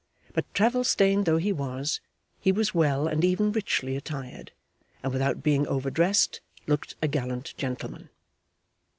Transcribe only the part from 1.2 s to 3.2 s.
though he was, he was well